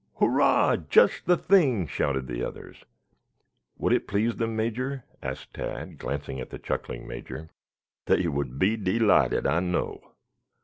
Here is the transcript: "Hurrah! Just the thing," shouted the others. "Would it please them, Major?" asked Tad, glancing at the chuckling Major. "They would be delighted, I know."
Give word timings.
"Hurrah! 0.17 0.77
Just 0.77 1.27
the 1.27 1.37
thing," 1.37 1.85
shouted 1.85 2.25
the 2.25 2.43
others. 2.43 2.85
"Would 3.77 3.93
it 3.93 4.07
please 4.07 4.35
them, 4.37 4.55
Major?" 4.55 5.03
asked 5.21 5.53
Tad, 5.53 5.99
glancing 5.99 6.39
at 6.39 6.49
the 6.49 6.57
chuckling 6.57 7.07
Major. 7.07 7.51
"They 8.07 8.27
would 8.27 8.57
be 8.57 8.77
delighted, 8.77 9.45
I 9.45 9.59
know." 9.59 10.01